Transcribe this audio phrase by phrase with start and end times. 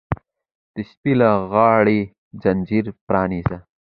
[0.75, 1.99] د سپي له غاړې
[2.41, 3.57] ځنځیر پرانیزه!